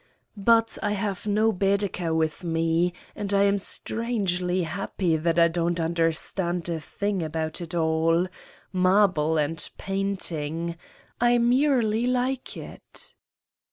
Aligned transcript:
But 0.35 0.79
I 0.81 0.93
have 0.93 1.27
no 1.27 1.53
Baedecker 1.53 2.11
with 2.11 2.43
me 2.43 2.91
and 3.15 3.31
I 3.35 3.43
am 3.43 3.59
strangely 3.59 4.63
happy 4.63 5.15
that 5.15 5.37
I 5.37 5.47
don 5.47 5.75
't 5.75 5.79
under 5.83 6.11
stand 6.11 6.67
a 6.69 6.79
thing 6.79 7.21
about 7.21 7.61
it 7.61 7.75
all: 7.75 8.25
marble 8.73 9.37
and 9.37 9.69
painting. 9.77 10.75
I 11.19 11.37
merely 11.37 12.07
like 12.07 12.57
it. 12.57 13.13